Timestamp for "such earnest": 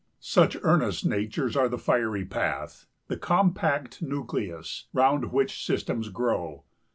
0.19-1.05